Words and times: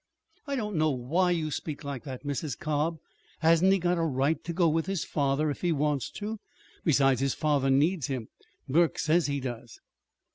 "I 0.47 0.55
don't 0.55 0.77
know 0.77 0.89
why 0.89 1.29
you 1.29 1.51
speak 1.51 1.83
like 1.83 2.05
that, 2.05 2.23
Mrs. 2.25 2.57
Cobb. 2.57 2.97
Hasn't 3.41 3.71
he 3.71 3.77
got 3.77 3.99
a 3.99 4.03
right 4.03 4.43
to 4.45 4.51
go 4.51 4.67
with 4.67 4.87
his 4.87 5.03
father, 5.03 5.51
if 5.51 5.61
he 5.61 5.71
wants 5.71 6.09
to? 6.13 6.39
Besides, 6.83 7.19
his 7.21 7.35
father 7.35 7.69
needs 7.69 8.07
him. 8.07 8.27
Burke 8.67 8.97
says 8.97 9.27
he 9.27 9.39
does." 9.39 9.79